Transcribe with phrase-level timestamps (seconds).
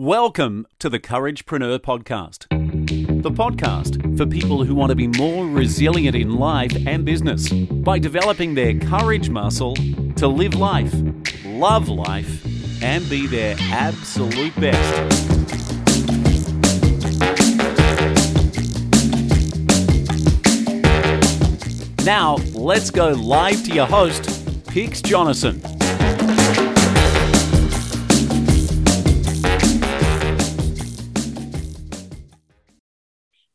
[0.00, 2.48] Welcome to the Couragepreneur Podcast,
[3.22, 7.98] the podcast for people who want to be more resilient in life and business by
[7.98, 9.74] developing their courage muscle
[10.16, 10.94] to live life,
[11.44, 15.36] love life, and be their absolute best.
[22.06, 25.69] Now, let's go live to your host, Pix Jonasson.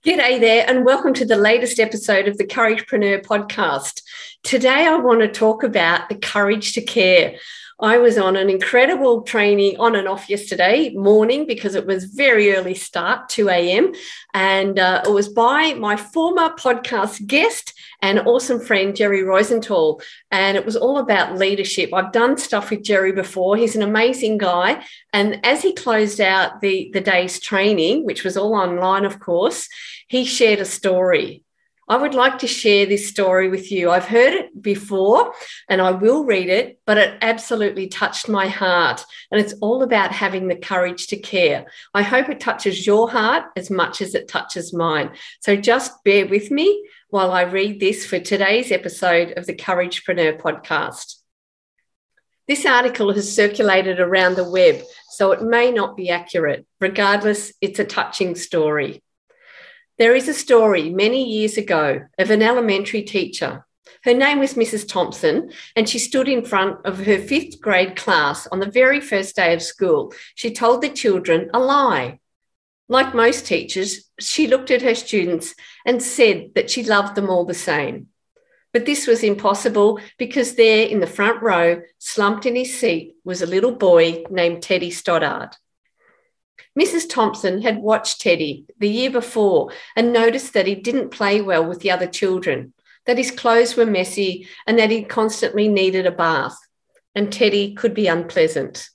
[0.05, 4.03] G'day there, and welcome to the latest episode of the Couragepreneur podcast.
[4.43, 7.37] Today, I want to talk about the courage to care.
[7.79, 12.55] I was on an incredible training on and off yesterday morning because it was very
[12.55, 13.91] early start, 2 a.m.
[14.33, 20.01] And uh, it was by my former podcast guest and awesome friend, Jerry Roisentul.
[20.31, 21.93] And it was all about leadership.
[21.93, 23.57] I've done stuff with Jerry before.
[23.57, 24.83] He's an amazing guy.
[25.11, 29.67] And as he closed out the, the day's training, which was all online, of course,
[30.07, 31.44] he shared a story
[31.87, 33.91] I would like to share this story with you.
[33.91, 35.33] I've heard it before
[35.69, 39.05] and I will read it, but it absolutely touched my heart.
[39.31, 41.67] And it's all about having the courage to care.
[41.93, 45.11] I hope it touches your heart as much as it touches mine.
[45.41, 50.41] So just bear with me while I read this for today's episode of the Couragepreneur
[50.41, 51.17] podcast.
[52.47, 56.65] This article has circulated around the web, so it may not be accurate.
[56.79, 59.01] Regardless, it's a touching story.
[59.97, 63.65] There is a story many years ago of an elementary teacher.
[64.03, 64.85] Her name was Mrs.
[64.85, 69.37] Thompson, and she stood in front of her fifth grade class on the very first
[69.37, 70.13] day of school.
[70.35, 72.19] She told the children a lie.
[72.89, 77.45] Like most teachers, she looked at her students and said that she loved them all
[77.45, 78.07] the same.
[78.73, 83.41] But this was impossible because there in the front row, slumped in his seat, was
[83.41, 85.55] a little boy named Teddy Stoddard.
[86.77, 87.09] Mrs.
[87.09, 91.79] Thompson had watched Teddy the year before and noticed that he didn't play well with
[91.79, 92.73] the other children,
[93.05, 96.57] that his clothes were messy, and that he constantly needed a bath.
[97.13, 98.89] And Teddy could be unpleasant.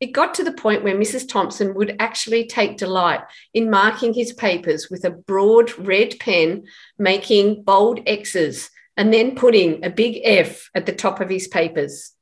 [0.00, 1.28] It got to the point where Mrs.
[1.28, 3.20] Thompson would actually take delight
[3.52, 6.64] in marking his papers with a broad red pen,
[6.98, 12.12] making bold X's, and then putting a big F at the top of his papers.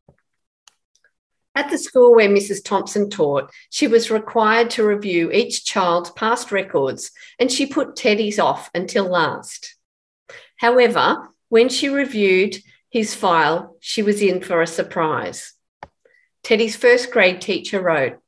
[1.59, 2.63] At the school where Mrs.
[2.63, 8.39] Thompson taught, she was required to review each child's past records, and she put Teddy's
[8.39, 9.75] off until last.
[10.59, 12.59] However, when she reviewed
[12.91, 15.55] his file, she was in for a surprise.
[16.45, 18.21] Teddy's first grade teacher wrote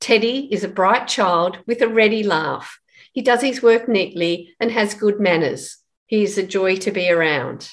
[0.00, 2.80] Teddy is a bright child with a ready laugh.
[3.12, 5.76] He does his work neatly and has good manners.
[6.06, 7.70] He is a joy to be around.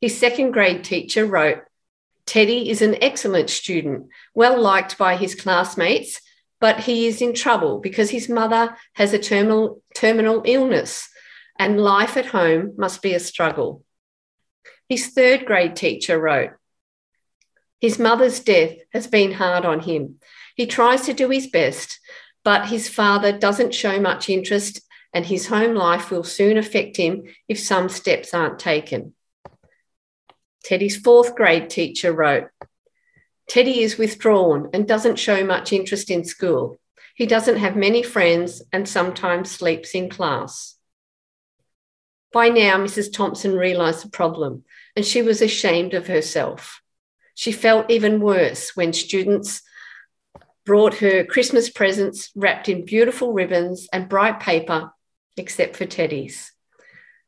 [0.00, 1.64] His second grade teacher wrote
[2.26, 6.20] Teddy is an excellent student, well liked by his classmates,
[6.60, 11.08] but he is in trouble because his mother has a terminal, terminal illness
[11.58, 13.82] and life at home must be a struggle.
[14.88, 16.50] His third grade teacher wrote,
[17.80, 20.16] His mother's death has been hard on him.
[20.54, 21.98] He tries to do his best,
[22.44, 24.80] but his father doesn't show much interest,
[25.12, 29.14] and his home life will soon affect him if some steps aren't taken.
[30.66, 32.48] Teddy's fourth grade teacher wrote
[33.48, 36.80] Teddy is withdrawn and doesn't show much interest in school.
[37.14, 40.74] He doesn't have many friends and sometimes sleeps in class.
[42.32, 43.12] By now, Mrs.
[43.12, 44.64] Thompson realised the problem
[44.96, 46.82] and she was ashamed of herself.
[47.36, 49.62] She felt even worse when students
[50.64, 54.90] brought her Christmas presents wrapped in beautiful ribbons and bright paper,
[55.36, 56.50] except for Teddy's.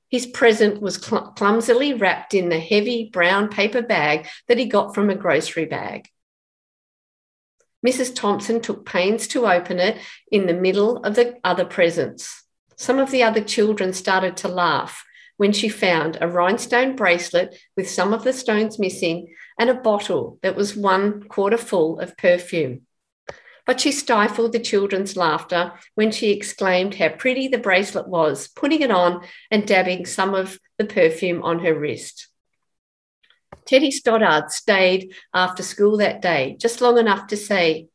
[0.09, 4.95] His present was cl- clumsily wrapped in the heavy brown paper bag that he got
[4.95, 6.09] from a grocery bag.
[7.87, 8.15] Mrs.
[8.15, 9.99] Thompson took pains to open it
[10.33, 12.45] in the middle of the other presents.
[12.77, 15.05] Some of the other children started to laugh
[15.37, 20.39] when she found a rhinestone bracelet with some of the stones missing and a bottle
[20.43, 22.83] that was one quarter full of perfume
[23.69, 28.81] but she stifled the children's laughter when she exclaimed how pretty the bracelet was, putting
[28.81, 32.29] it on and dabbing some of the perfume on her wrist.
[33.67, 37.89] Teddy Stoddard stayed after school that day, just long enough to say,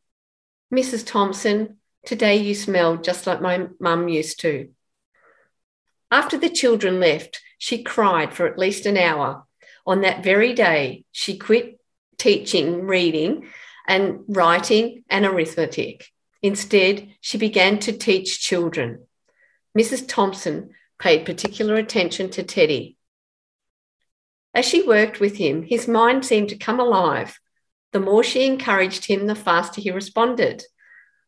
[0.71, 1.07] Mrs.
[1.07, 4.69] Thompson, today you smell just like my mum used to.
[6.11, 9.47] After the children left, she cried for at least an hour.
[9.87, 11.79] On that very day, she quit
[12.19, 13.47] teaching reading
[13.87, 16.07] and writing and arithmetic.
[16.41, 19.05] Instead, she began to teach children.
[19.77, 20.07] Mrs.
[20.07, 22.97] Thompson paid particular attention to Teddy.
[24.53, 27.39] As she worked with him, his mind seemed to come alive.
[27.91, 30.63] The more she encouraged him, the faster he responded.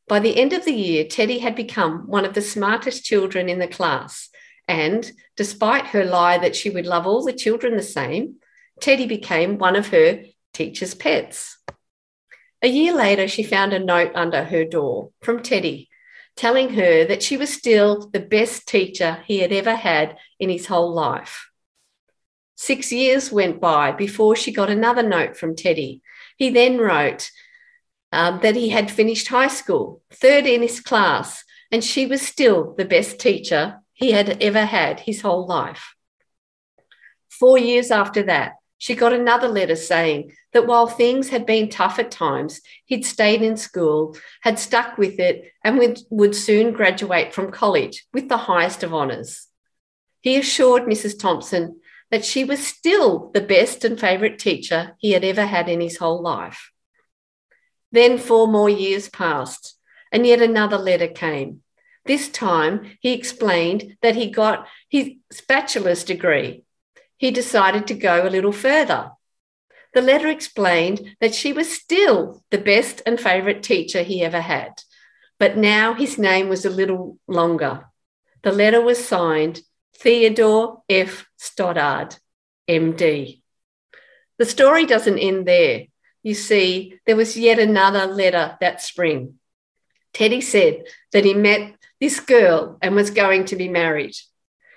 [0.08, 3.60] By the end of the year, Teddy had become one of the smartest children in
[3.60, 4.30] the class.
[4.68, 8.36] And despite her lie that she would love all the children the same,
[8.80, 10.24] Teddy became one of her
[10.54, 11.58] teacher's pets.
[12.66, 15.88] A year later, she found a note under her door from Teddy
[16.36, 20.66] telling her that she was still the best teacher he had ever had in his
[20.66, 21.52] whole life.
[22.56, 26.02] Six years went by before she got another note from Teddy.
[26.38, 27.30] He then wrote
[28.12, 32.74] um, that he had finished high school, third in his class, and she was still
[32.74, 35.94] the best teacher he had ever had his whole life.
[37.30, 41.98] Four years after that, she got another letter saying that while things had been tough
[41.98, 45.80] at times, he'd stayed in school, had stuck with it, and
[46.10, 49.48] would, soon graduate from college with the highest of honours.
[50.22, 51.18] He assured Mrs.
[51.18, 51.80] Thompson
[52.12, 55.98] that she was still the best and favourite teacher he had ever had in his
[55.98, 56.72] whole life.
[57.92, 59.78] Then four more years passed,
[60.12, 61.62] and yet another letter came.
[62.06, 65.14] This time, he explained that he got his
[65.48, 66.65] bachelor's degree
[67.26, 69.12] he decided to go a little further.
[69.96, 74.84] The letter explained that she was still the best and favourite teacher he ever had,
[75.40, 77.88] but now his name was a little longer.
[78.44, 79.62] The letter was signed
[79.98, 81.26] Theodore F.
[81.38, 82.18] Stoddard,
[82.70, 83.42] MD.
[84.38, 85.86] The story doesn't end there.
[86.22, 89.40] You see, there was yet another letter that spring.
[90.14, 94.16] Teddy said that he met this girl and was going to be married.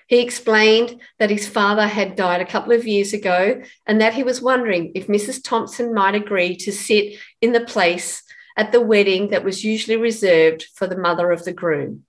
[0.08, 4.22] He explained that his father had died a couple of years ago and that he
[4.22, 5.44] was wondering if Mrs.
[5.44, 8.22] Thompson might agree to sit in the place
[8.56, 12.04] at the wedding that was usually reserved for the mother of the groom.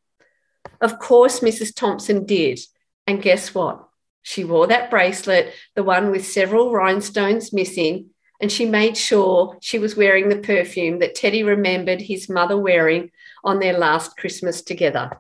[0.80, 1.76] Of course, Mrs.
[1.76, 2.62] Thompson did.
[3.06, 3.90] And guess what?
[4.22, 9.78] She wore that bracelet, the one with several rhinestones missing, and she made sure she
[9.78, 13.12] was wearing the perfume that Teddy remembered his mother wearing
[13.44, 15.20] on their last Christmas together.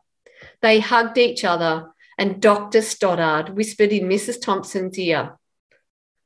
[0.61, 2.81] They hugged each other and Dr.
[2.81, 4.41] Stoddard whispered in Mrs.
[4.41, 5.37] Thompson's ear,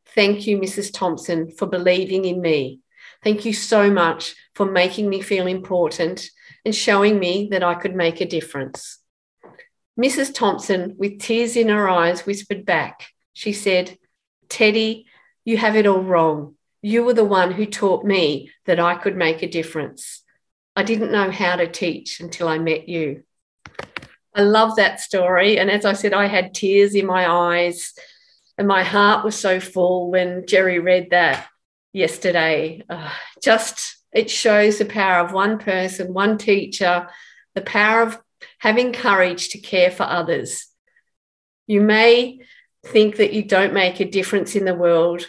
[0.07, 0.91] Thank you, Mrs.
[0.91, 2.79] Thompson, for believing in me.
[3.23, 6.29] Thank you so much for making me feel important
[6.65, 8.99] and showing me that I could make a difference.
[9.99, 10.33] Mrs.
[10.33, 13.05] Thompson, with tears in her eyes, whispered back.
[13.33, 13.97] She said,
[14.49, 15.05] Teddy,
[15.45, 16.55] you have it all wrong.
[16.81, 20.23] You were the one who taught me that I could make a difference.
[20.75, 23.23] I didn't know how to teach until I met you.
[24.35, 25.57] I love that story.
[25.57, 27.93] And as I said, I had tears in my eyes
[28.57, 31.47] and my heart was so full when Jerry read that
[31.91, 32.83] yesterday.
[32.89, 33.09] Uh,
[33.43, 37.07] just it shows the power of one person, one teacher,
[37.55, 38.19] the power of
[38.59, 40.67] having courage to care for others.
[41.65, 42.39] You may
[42.85, 45.25] think that you don't make a difference in the world,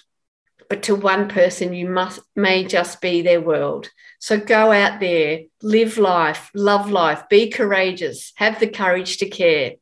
[0.74, 3.90] but to one person, you must may just be their world.
[4.18, 9.74] So go out there, live life, love life, be courageous, have the courage to care.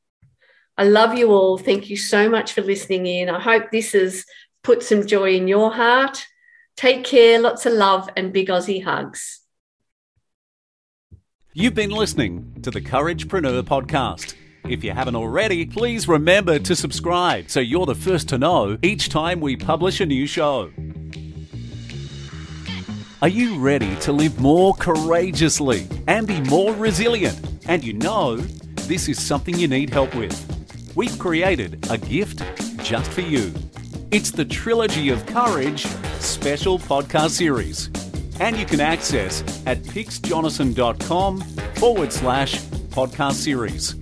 [0.76, 1.56] I love you all.
[1.56, 3.30] Thank you so much for listening in.
[3.30, 4.26] I hope this has
[4.62, 6.26] put some joy in your heart.
[6.76, 9.40] Take care, lots of love, and big Aussie hugs.
[11.54, 14.34] You've been listening to the Couragepreneur podcast.
[14.68, 19.08] If you haven't already, please remember to subscribe so you're the first to know each
[19.08, 20.70] time we publish a new show.
[23.20, 27.40] Are you ready to live more courageously and be more resilient?
[27.66, 30.36] And you know, this is something you need help with.
[30.94, 32.42] We've created a gift
[32.84, 33.52] just for you.
[34.10, 35.86] It's the Trilogy of Courage
[36.18, 37.90] special podcast series.
[38.40, 41.40] And you can access at pixjonasson.com
[41.76, 42.56] forward slash
[42.90, 44.01] podcast series.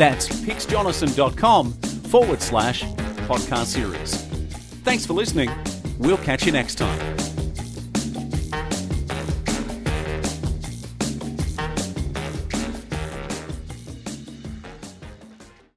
[0.00, 2.84] That's pixjonasson.com forward slash
[3.28, 4.14] podcast series.
[4.82, 5.50] Thanks for listening.
[5.98, 7.19] We'll catch you next time.